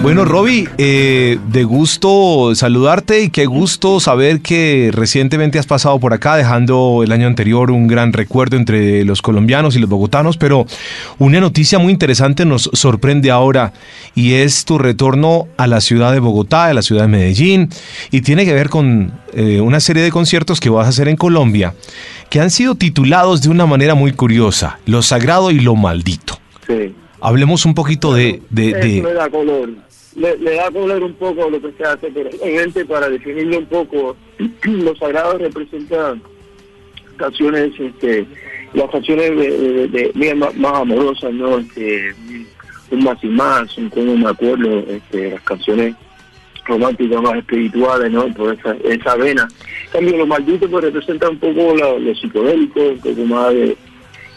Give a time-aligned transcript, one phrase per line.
[0.00, 6.14] Bueno, Roby, eh, de gusto saludarte y qué gusto saber que recientemente has pasado por
[6.14, 10.66] acá, dejando el año anterior un gran recuerdo entre los colombianos y los bogotanos, pero
[11.18, 13.72] una noticia muy interesante nos sorprende ahora
[14.14, 17.68] y es tu retorno a la ciudad de Bogotá, a la ciudad de Medellín,
[18.12, 21.16] y tiene que ver con eh, una serie de conciertos que vas a hacer en
[21.16, 21.74] Colombia,
[22.30, 26.38] que han sido titulados de una manera muy curiosa, Lo Sagrado y Lo Maldito.
[26.66, 26.94] Sí.
[27.20, 28.42] Hablemos un poquito de...
[28.50, 29.02] de.
[30.18, 34.16] Le, da color un poco lo que se hace, pero obviamente para definirlo un poco,
[34.64, 36.20] los sagrados representan
[37.16, 38.26] canciones, este,
[38.74, 41.58] las canciones de, de- más, más amorosas, ¿no?
[41.58, 42.14] Este,
[42.90, 45.94] un más y más, un como me acuerdo, este, las canciones
[46.66, 48.26] románticas más espirituales, ¿no?
[48.34, 49.48] Por esa, esa vena.
[49.86, 53.76] En cambio, los malditos pues representan un poco lo, lo psicodélico, un poco más de,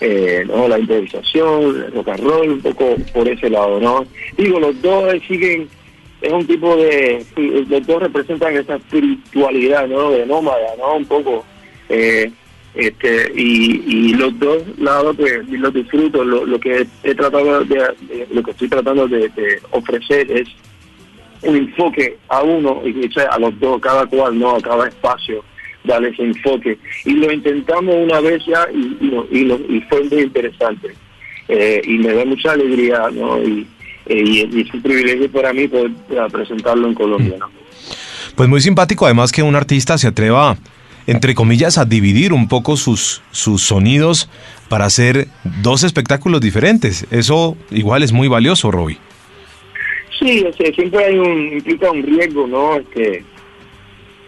[0.02, 0.67] eh, ¿no?
[0.67, 4.05] la improvisación, el rock and roll, un poco por ese lado, ¿no?
[4.35, 5.69] Digo, los dos siguen,
[6.21, 7.23] es un tipo de,
[7.69, 10.09] los dos representan esa espiritualidad, ¿no?
[10.09, 10.95] De nómada, ¿no?
[10.95, 11.45] Un poco,
[11.88, 12.31] eh,
[12.73, 18.41] este, y, los dos lados, pues, los disfruto, lo, lo que he tratado de, lo
[18.41, 20.47] que estoy tratando de, de ofrecer es
[21.44, 25.44] un enfoque a uno y o a los dos, cada cual, no a cada espacio,
[25.84, 26.78] darle ese enfoque.
[27.06, 30.90] Y lo intentamos una vez ya y, y, y, lo- y fue muy interesante.
[31.48, 33.42] Eh, y me da mucha alegría, ¿no?
[33.42, 33.68] Y,
[34.08, 37.50] eh, es un privilegio para mí poder eh, presentarlo en Colombia, ¿no?
[38.36, 40.58] Pues muy simpático además que un artista se atreva,
[41.08, 44.30] entre comillas, a dividir un poco sus, sus sonidos
[44.70, 45.28] para hacer
[45.62, 47.06] dos espectáculos diferentes.
[47.12, 48.98] Eso igual es muy valioso, Roby.
[50.20, 52.76] Sí, o sea, siempre hay un, implica un riesgo, ¿no?
[52.78, 53.26] Este,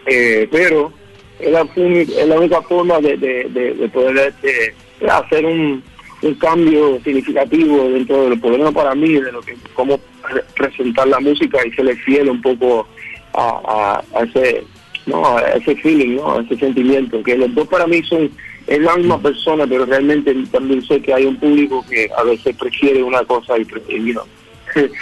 [0.06, 0.92] eh, pero
[1.40, 4.74] es la, única forma de, de, de- de poder este,
[5.08, 5.82] hacer un,
[6.22, 9.98] un cambio significativo dentro de lo problema para mí, de lo que cómo
[10.30, 12.86] re- presentar la música y serle fiel un poco
[13.34, 14.64] a, a, a ese
[15.06, 16.38] no a ese feeling, ¿no?
[16.38, 18.30] a ese sentimiento, que los dos para mí son
[18.66, 22.56] es la misma persona, pero realmente también sé que hay un público que a veces
[22.56, 24.24] prefiere una cosa y, y, know,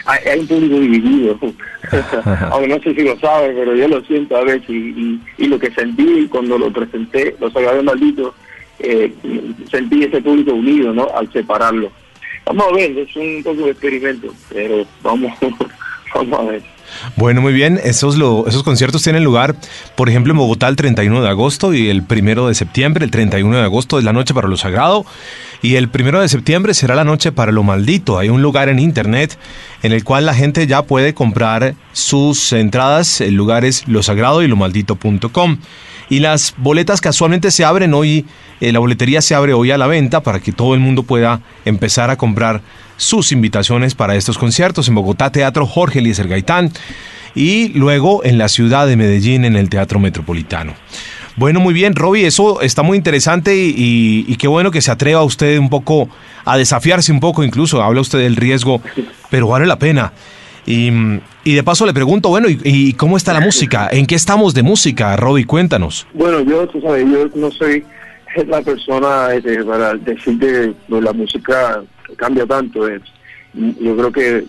[0.06, 1.38] hay, un público dividido.
[2.50, 4.68] Aunque no sé si lo sabe, pero yo lo siento a veces.
[4.68, 8.34] Y, y, y lo que sentí cuando lo presenté, Los Sagrados Malditos,
[8.78, 9.12] eh,
[9.70, 11.08] sentí ese público unido, ¿no?
[11.14, 11.90] Al separarlo.
[12.44, 15.32] Vamos a ver, es un poco de experimento, pero vamos,
[16.14, 16.62] vamos a ver.
[17.16, 17.80] Bueno, muy bien.
[17.82, 19.54] Esos, esos conciertos tienen lugar,
[19.96, 23.04] por ejemplo, en Bogotá el 31 de agosto y el 1 de septiembre.
[23.04, 25.04] El 31 de agosto es la noche para lo sagrado
[25.62, 28.18] y el 1 de septiembre será la noche para lo maldito.
[28.18, 29.38] Hay un lugar en internet
[29.82, 33.20] en el cual la gente ya puede comprar sus entradas.
[33.20, 35.58] El lugar es losagrado y lomaldito.com.
[36.08, 38.26] Y las boletas casualmente se abren hoy,
[38.60, 41.40] eh, la boletería se abre hoy a la venta para que todo el mundo pueda
[41.64, 42.60] empezar a comprar
[42.96, 46.70] sus invitaciones para estos conciertos en Bogotá Teatro Jorge Eliezer Gaitán
[47.34, 50.74] y luego en la ciudad de Medellín en el Teatro Metropolitano.
[51.36, 54.90] Bueno, muy bien, Roby, eso está muy interesante y, y- y qué bueno que se
[54.90, 56.10] atreva usted un poco
[56.44, 58.82] a desafiarse un poco, incluso habla usted del riesgo,
[59.30, 60.12] pero vale la pena.
[60.66, 60.90] Y,
[61.42, 63.88] y de paso le pregunto, bueno, ¿y, cómo está la música?
[63.90, 65.44] ¿En qué estamos de música, Roby?
[65.44, 66.06] Cuéntanos.
[66.12, 67.82] Bueno, yo, tú sabes, yo no soy
[68.46, 71.82] la persona este, para decir que no, la música
[72.16, 72.86] cambia tanto.
[72.88, 73.02] Es,
[73.54, 74.44] yo creo que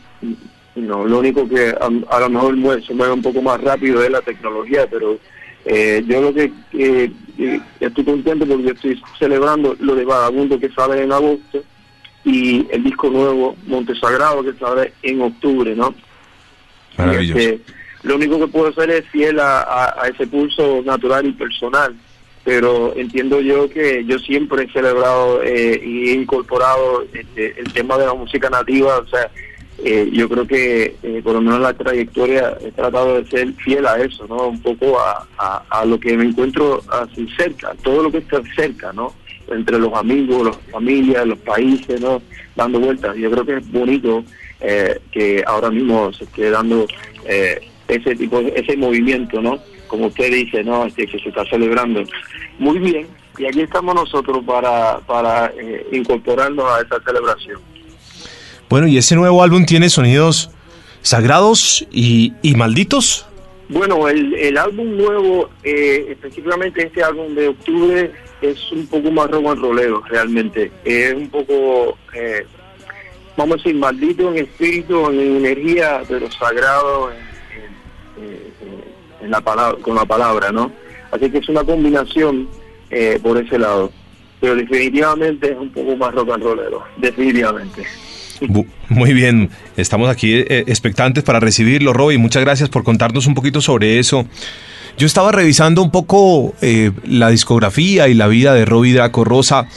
[0.76, 4.04] no, lo único que a, a lo mejor mueve- se mueve un poco más rápido
[4.04, 5.20] es la tecnología, pero
[5.66, 10.70] eh, yo lo que eh, eh, estoy contento porque estoy celebrando lo de Vagabundo que
[10.72, 11.64] sale en agosto
[12.26, 15.94] y el disco nuevo Montesagrado que sale en octubre, ¿no?
[16.98, 17.38] Maravilloso.
[17.40, 17.60] Este,
[18.04, 21.96] lo único que puedo hacer es fiel a, a- a ese pulso natural y personal,
[22.44, 27.98] pero entiendo yo que yo siempre he celebrado eh, y he incorporado este, el tema
[27.98, 29.32] de la música nativa, o sea,
[29.84, 33.54] eh, yo creo que eh, por lo menos en la trayectoria he tratado de ser
[33.54, 34.48] fiel a eso, ¿no?
[34.48, 38.42] Un poco a, a, a lo que me encuentro así cerca, todo lo que está
[38.56, 39.14] cerca, ¿no?
[39.50, 42.22] Entre los amigos, las familias, los países, ¿no?
[42.56, 43.16] Dando vueltas.
[43.18, 44.24] Yo creo que es bonito
[44.62, 46.88] eh, que ahora mismo se esté dando
[47.26, 49.60] eh, ese tipo, ese movimiento, ¿no?
[49.94, 50.88] Como usted dice, ¿no?
[50.88, 52.02] Este, que se está celebrando.
[52.58, 53.06] Muy bien,
[53.38, 57.62] y aquí estamos nosotros para, para eh, incorporarnos a esa celebración.
[58.70, 60.50] Bueno, ¿y ese nuevo álbum tiene sonidos
[61.04, 63.28] sagrados y, y malditos?
[63.70, 68.12] Bueno, el, el álbum nuevo, eh, específicamente este álbum de octubre,
[68.42, 70.72] es un poco más rock and rollero realmente.
[70.86, 72.48] Es un poco, eh,
[73.38, 77.33] vamos a decir, maldito en espíritu, en energía, pero sagrado en,
[79.24, 80.72] en- la palabra, con la palabra, ¿no?
[81.12, 82.48] Así que es una combinación
[82.90, 83.92] eh, por ese lado.
[84.40, 87.84] Pero definitivamente es un poco más rock and rollero, definitivamente.
[88.90, 92.18] Muy bien, estamos aquí eh, expectantes para recibirlo, Robbie.
[92.18, 94.26] Muchas gracias por contarnos un poquito sobre eso.
[94.98, 99.68] Yo estaba revisando un poco eh, la discografía y la vida de Robbie Draco Rosa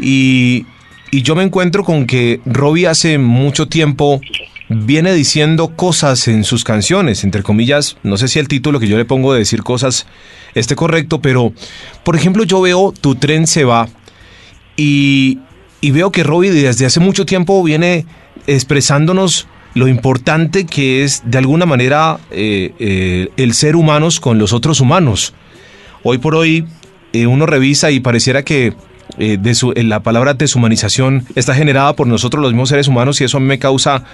[0.00, 0.66] y,
[1.10, 4.20] y yo me encuentro con que Robbie hace mucho tiempo
[4.74, 8.96] viene diciendo cosas en sus canciones, entre comillas, no sé si el título que yo
[8.96, 10.06] le pongo de decir cosas
[10.54, 11.52] esté correcto, pero
[12.04, 13.88] por ejemplo yo veo Tu tren se va
[14.76, 15.38] y,
[15.82, 18.06] veo que Robbie desde hace mucho tiempo viene
[18.46, 24.52] expresándonos lo importante que es de alguna manera eh, eh, el ser humanos con los
[24.52, 25.34] otros humanos.
[26.02, 26.66] Hoy por hoy
[27.12, 28.74] eh, uno revisa y pareciera que
[29.18, 33.46] la palabra deshumanización está generada por nosotros los mismos seres humanos y eso a mí
[33.46, 34.04] me causa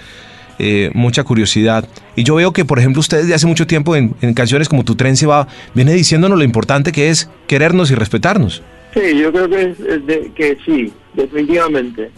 [0.93, 1.87] mucha curiosidad.
[2.15, 4.95] Y yo veo que, por ejemplo, ustedes de hace mucho tiempo en, canciones como Tu
[4.95, 8.61] tren se va, viene diciéndonos lo importante que es querernos y respetarnos.
[8.93, 12.11] Sí, yo creo que, que sí, definitivamente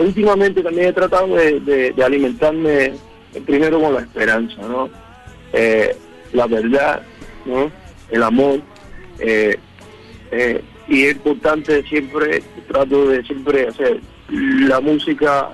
[0.00, 2.92] últimamente también he tratado de, alimentarme
[3.44, 4.88] primero con la esperanza, ¿no?
[5.52, 5.94] Eh,
[6.32, 7.02] la verdad,
[7.44, 7.70] ¿no?
[8.10, 8.60] El amor.
[9.18, 9.56] Eh,
[10.30, 14.00] eh, y es importante siempre, trato de siempre hacer
[14.30, 15.50] la música,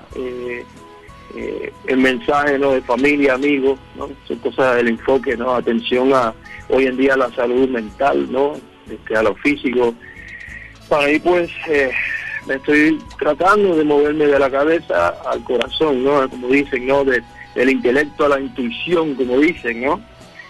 [1.35, 2.71] el mensaje, ¿no?
[2.71, 4.09] De familia, amigos, ¿no?
[4.27, 5.55] Son cosas del enfoque, ¿no?
[5.55, 6.33] Atención a
[6.69, 8.53] hoy en día a la salud mental, ¿no?
[8.89, 9.93] Este, a lo físico.
[10.89, 11.49] Para mí, pues,
[12.47, 16.29] me estoy tratando de moverme de la cabeza al corazón, ¿no?
[16.29, 17.03] Como dicen, ¿no?
[17.03, 20.01] del intelecto a la intuición, como dicen, ¿no?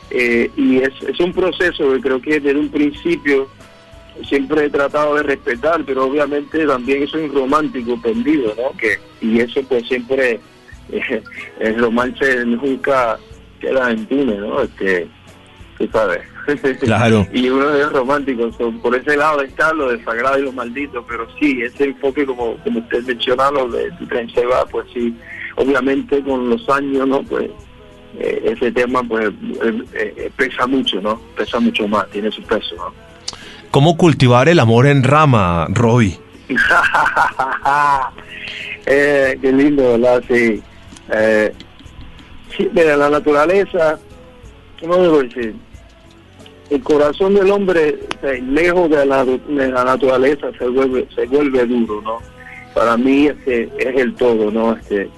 [0.09, 3.47] Eh, y es, es un proceso que creo que desde un principio
[4.27, 8.77] siempre he tratado de respetar, pero obviamente también soy un romántico perdido, ¿no?
[8.77, 10.39] Que, y eso pues siempre,
[10.91, 11.23] eh,
[11.59, 13.17] el romance nunca
[13.59, 14.61] queda en impune, ¿no?
[14.61, 15.07] Este,
[15.77, 16.21] tú sabes.
[16.81, 17.25] Claro.
[17.31, 18.49] y uno es romántico,
[18.81, 22.57] por ese lado está lo de sagrado y lo maldito, pero sí, ese enfoque como,
[22.57, 23.89] como usted mencionó, lo de
[24.33, 25.15] se va, pues sí,
[25.55, 27.23] obviamente con los años, ¿no?
[27.23, 27.49] Pues
[28.19, 31.19] eh, ese tema pues eh, eh, pesa mucho, ¿no?
[31.35, 32.93] Pesa mucho más, tiene su peso, ¿no?
[33.71, 36.19] ¿Cómo cultivar el amor en rama, Roy?
[38.85, 40.23] qué lindo, ¿verdad?
[40.27, 40.61] Sí.
[42.55, 43.99] Sí, mira, la naturaleza,
[44.79, 45.55] ¿cómo debo decir?
[46.69, 47.99] el corazón del hombre,
[48.49, 52.19] lejos de la, naturaleza, se vuelve, se vuelve duro, ¿no?
[52.73, 54.75] Para mí este, es el todo, ¿no?
[54.75, 55.09] Este,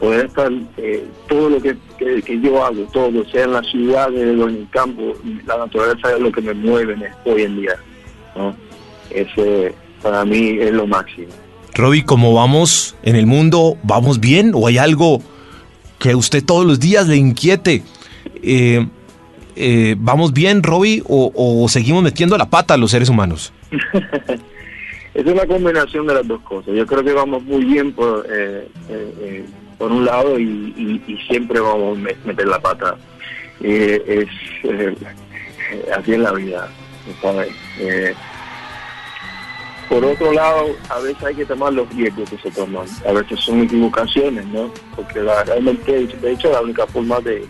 [0.00, 1.76] poder estar, eh, todo lo que,
[2.40, 5.14] yo hago, todo, sea en la ciudad o en el campo,
[5.46, 7.76] la naturaleza es lo que me mueve hoy en día,
[8.34, 8.56] ¿no?
[9.10, 9.72] Ese
[10.02, 11.28] para mí es lo máximo.
[11.74, 13.76] Roby, ¿cómo vamos en el mundo?
[13.82, 15.22] ¿Vamos bien o hay algo
[15.98, 17.82] que usted todos los días le inquiete?
[18.42, 18.86] Eh,
[19.56, 23.52] eh, ¿vamos bien, Robbie, o, seguimos metiendo la pata a los seres humanos?
[25.14, 26.74] es una combinación de las dos cosas.
[26.74, 29.44] Yo creo que vamos muy bien por, eh, eh,
[29.76, 32.96] por un lado y, siempre vamos a meter la pata.
[33.60, 34.26] es
[35.94, 36.68] así en la vida.
[39.90, 42.86] Por otro lado, a veces hay que tomar los riesgos que se toman.
[43.04, 44.72] A veces son equivocaciones, ¿no?
[44.94, 47.44] Porque realmente, de hecho, la única forma de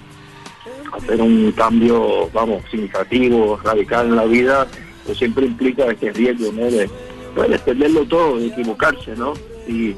[0.90, 4.66] hacer un cambio, vamos, significativo, radical en la vida,
[5.04, 6.64] pues siempre implica este riesgo, ¿no?
[6.64, 6.88] De,
[7.35, 9.35] pues, perderlo todo, de equivocarse, ¿no?
[9.68, 9.94] Y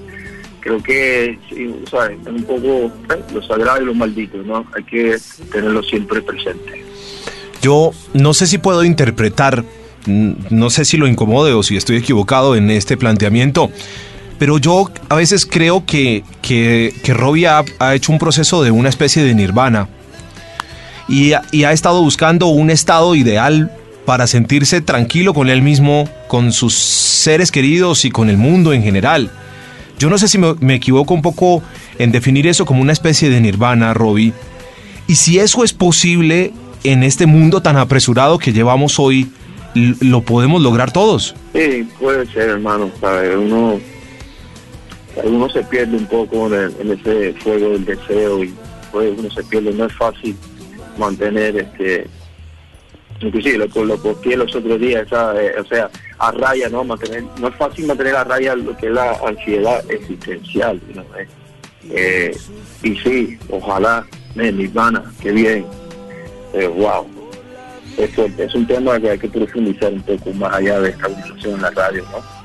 [0.59, 1.39] creo que,
[1.89, 2.19] ¿sabes?
[2.23, 3.23] Es un poco ¿eh?
[3.33, 4.67] lo sagrado y lo maldito, ¿no?
[4.75, 5.17] Hay que
[5.53, 6.85] tenerlo siempre presente.
[7.61, 9.65] Yo no sé si puedo interpretar,
[10.07, 13.71] no sé si lo incomode o si estoy equivocado en este planteamiento,
[14.39, 19.23] pero yo a veces creo que, que, Robbie ha, hecho un proceso de una especie
[19.23, 19.89] de nirvana,
[21.09, 23.71] y, ha estado buscando un estado ideal
[24.05, 28.83] para sentirse tranquilo con él mismo, con sus seres queridos y con el mundo en
[28.83, 29.31] general.
[29.99, 31.63] Yo no sé si me, equivoco un poco
[31.99, 34.33] en definir eso como una especie de nirvana, Robbie.
[35.07, 39.31] Y si eso es posible en este mundo tan apresurado que llevamos hoy,
[39.75, 41.35] ¿lo podemos lograr todos?
[41.53, 42.91] Sí, puede ser, hermano.
[43.39, 43.81] Uno,
[45.25, 48.55] uno se pierde un poco en, en ese fuego del deseo y
[48.91, 49.73] pues, uno se pierde.
[49.73, 50.37] No es fácil
[50.99, 52.07] mantener este
[53.21, 55.89] inclusive lo, lo los otros días eh, o sea
[56.19, 59.91] a raya no mantener no es fácil mantener a raya lo que es la ansiedad
[59.91, 60.81] existencial
[61.17, 61.27] eh,
[61.91, 62.37] eh,
[62.83, 65.67] y sí ojalá mis ganas qué bien
[66.77, 67.07] wow
[67.99, 71.09] es un tema que hay que profundizar un poco más allá de esta
[71.45, 72.43] en la radio no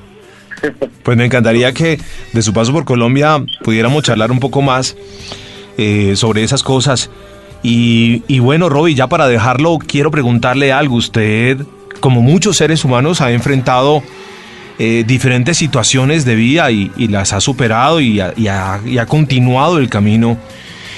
[1.04, 2.00] pues me encantaría que
[2.34, 4.96] de su paso por Colombia pudiéramos charlar un poco más
[6.16, 7.12] sobre esas cosas
[7.64, 10.96] y, bueno, Roby, ya para dejarlo, quiero preguntarle algo.
[10.96, 11.58] Usted,
[12.00, 14.04] como muchos seres humanos, ha enfrentado
[14.80, 20.38] eh, diferentes situaciones de vida y, las ha superado y ha, continuado el camino.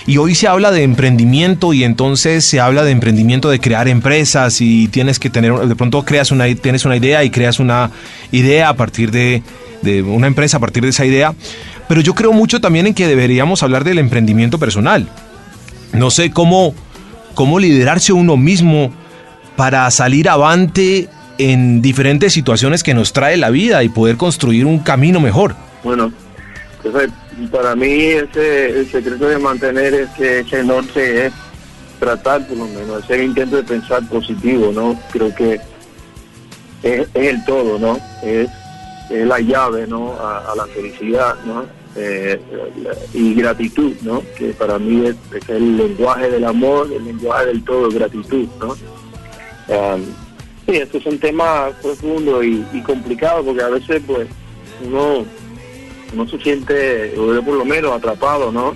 [0.09, 4.59] Y hoy se habla de emprendimiento y entonces se habla de emprendimiento de crear empresas
[4.59, 7.91] y tienes que tener, de pronto creas una, tienes una idea y creas una
[8.31, 9.43] idea a partir de,
[9.83, 11.35] de una empresa, a partir de esa idea.
[11.87, 15.07] Pero yo creo mucho también en que deberíamos hablar del emprendimiento personal.
[15.93, 16.73] No sé cómo,
[17.35, 18.91] cómo liderarse uno mismo
[19.55, 24.79] para salir avante en diferentes situaciones que nos trae la vida y poder construir un
[24.79, 25.55] camino mejor.
[25.83, 26.11] Bueno,
[27.47, 31.33] para mí ese, el secreto de mantener ese, ese norte es
[31.99, 34.99] tratar por lo menos, hacer intento de pensar positivo, ¿no?
[35.11, 35.59] Creo que
[36.83, 37.99] es, el todo, ¿no?
[38.23, 38.49] Es,
[39.09, 40.13] la llave, ¿no?
[40.19, 41.65] A, la felicidad, ¿no?
[41.95, 42.39] Eh,
[43.13, 44.21] y gratitud, ¿no?
[44.37, 45.15] Que para mí es,
[45.49, 48.75] el lenguaje del amor, el lenguaje del todo, gratitud, ¿no?
[49.67, 50.01] Um,
[50.69, 54.27] Sí, estos son temas profundos y, complicados porque a veces pues
[54.85, 55.25] uno,
[56.13, 58.73] no se siente, yo por lo menos, atrapado, ¿no?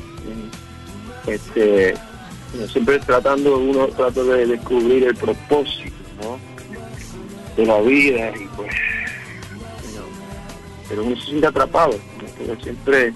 [1.28, 1.96] Este,
[2.72, 6.40] siempre tratando, uno trata de descubrir el propósito, ¿no?
[7.56, 8.74] De la vida y pues,
[10.90, 11.96] pero uno se siente atrapado,
[12.38, 13.14] pero siempre,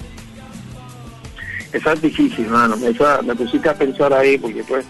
[1.73, 4.85] esa es difícil, hermano, esa, me pusiste a pensar ahí porque pues,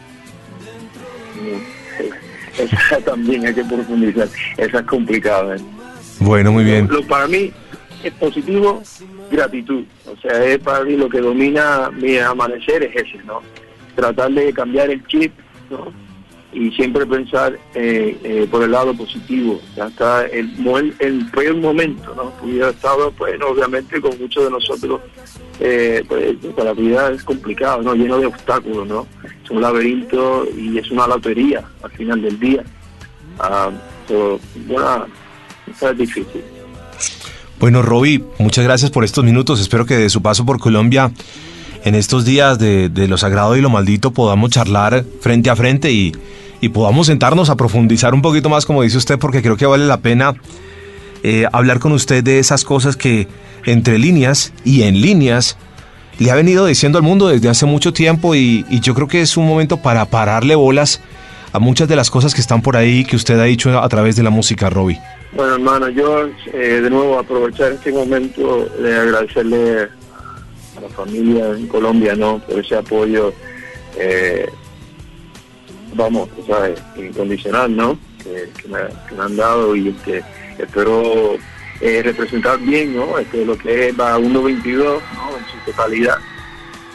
[2.57, 4.27] esa también hay que profundizar.
[4.57, 5.55] Esa es complicada.
[5.55, 5.61] ¿eh?
[6.19, 6.87] Bueno, muy bien.
[6.89, 7.51] Lo, para mí
[8.03, 8.81] es positivo,
[9.31, 9.83] gratitud.
[10.05, 13.41] O sea, es para mí lo que domina mi amanecer es ese, ¿no?
[13.95, 15.33] Tratar de cambiar el chip,
[15.69, 15.91] ¿no?
[16.53, 19.59] Y siempre pensar eh, eh, por el lado positivo.
[19.81, 20.49] Hasta el,
[20.99, 22.33] el, peor momento, ¿no?
[22.41, 25.01] Hubiera estado, pues, obviamente, con muchos de nosotros,
[25.59, 27.95] eh, pues, la vida es complicado, ¿no?
[27.95, 29.07] Lleno de obstáculos, ¿no?
[29.43, 32.63] es un laberinto y es una lotería al final del día.
[33.39, 33.71] Ah,
[34.67, 35.07] bueno,
[35.69, 36.56] es difícil.
[37.59, 39.59] Bueno, Roby, muchas gracias por estos minutos.
[39.59, 41.11] Espero que de su paso por Colombia,
[41.83, 46.11] en estos días de, lo sagrado y lo maldito, podamos charlar frente a frente y,
[46.61, 49.87] y, podamos sentarnos a profundizar un poquito más, como dice usted, porque creo que vale
[49.87, 50.35] la pena
[51.23, 53.27] eh, hablar con usted de esas cosas que
[53.65, 55.57] entre líneas y en líneas
[56.19, 59.35] le ha venido diciendo al mundo desde hace mucho tiempo y, yo creo que es
[59.35, 61.01] un momento para pararle bolas
[61.57, 64.15] a muchas de las cosas que están por ahí que usted ha dicho a través
[64.15, 65.01] de la música, Robbie.
[65.33, 69.89] Bueno, hermano, yo eh, de nuevo aprovechar este momento de agradecerle
[70.77, 72.37] a la familia en Colombia, ¿no?
[72.39, 73.33] Por ese apoyo,
[73.97, 74.47] eh,
[75.95, 76.79] vamos, ¿sabes?
[76.95, 77.97] Incondicional, ¿no?
[78.23, 78.77] Que, me,
[79.19, 80.23] han dado y este,
[80.59, 81.37] espero
[81.81, 83.17] eh, representar bien, ¿no?
[83.17, 85.37] Este, lo que es va 1.22, ¿no?
[85.37, 86.17] En su totalidad.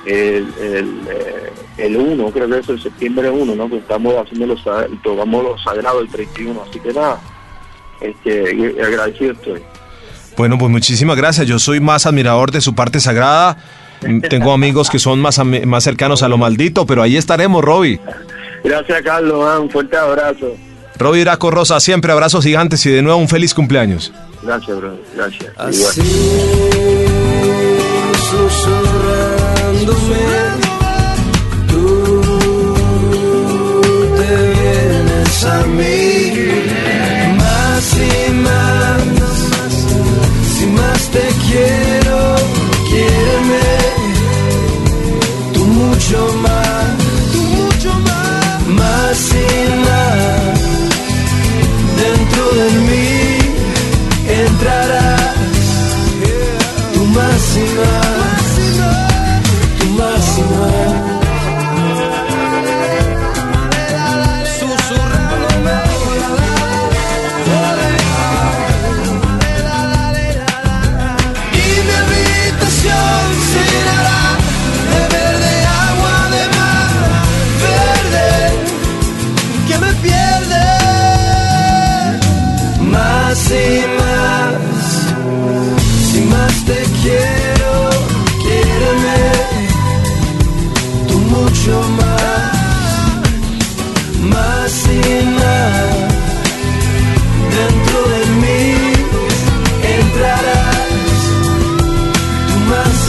[0.04, 3.70] El, el, eh, el 1, creo que es el septiembre 1, ¿no?
[3.70, 4.64] Que estamos haciendo los,
[5.02, 7.20] tomamos los sagrados el 31, así que nada,
[8.00, 9.62] este, agradecido estoy.
[10.36, 11.46] Bueno, pues muchísimas gracias.
[11.46, 13.58] Yo soy más admirador de su parte sagrada.
[14.28, 18.00] Tengo amigos que son más, más cercanos a lo maldito, pero ahí estaremos, Roby.
[18.64, 19.60] Gracias, Carlos.
[19.60, 20.56] un fuerte abrazo.
[20.98, 24.12] Roby Iraco Rosa, siempre abrazos gigantes y de nuevo un feliz cumpleaños.
[24.42, 24.98] Gracias, bro.
[25.14, 25.52] Gracias.
[25.56, 25.84] Así,
[29.86, 30.62] susurrándome,
[31.68, 31.80] tú
[34.16, 36.04] te vienes a mí.
[37.36, 38.31] Más y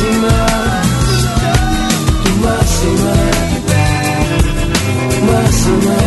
[0.04, 0.38] máxima,
[2.24, 3.16] tu máxima,
[5.28, 5.98] máxima,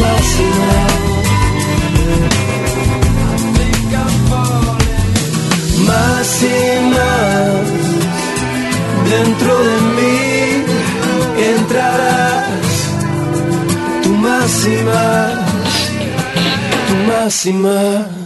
[0.00, 0.72] máxima.
[5.90, 7.68] Máximas
[9.10, 10.18] dentro de mí
[11.52, 12.70] entrarás
[14.02, 15.02] tu máxima,
[16.88, 18.19] tu máxima.